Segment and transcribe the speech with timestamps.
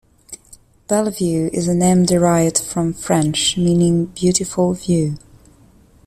[0.87, 5.19] Bellevue is a name derived from French meaning "beautiful view".